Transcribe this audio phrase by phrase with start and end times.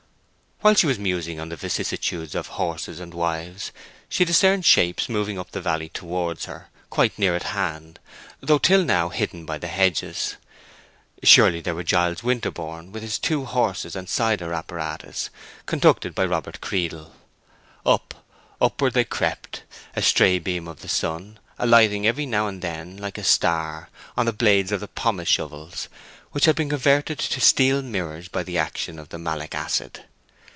[0.63, 3.71] While she was musing on the vicissitudes of horses and wives,
[4.07, 7.99] she discerned shapes moving up the valley towards her, quite near at hand,
[8.41, 10.35] though till now hidden by the hedges.
[11.23, 15.31] Surely they were Giles Winterborne, with his two horses and cider apparatus,
[15.65, 17.15] conducted by Robert Creedle.
[17.83, 18.23] Up,
[18.61, 19.63] upward they crept,
[19.95, 24.27] a stray beam of the sun alighting every now and then like a star on
[24.27, 25.89] the blades of the pomace shovels,
[26.33, 30.03] which had been converted to steel mirrors by the action of the malic acid.